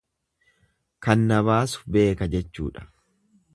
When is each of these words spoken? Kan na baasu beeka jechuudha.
Kan 1.07 1.27
na 1.31 1.37
baasu 1.49 1.85
beeka 1.97 2.31
jechuudha. 2.35 2.87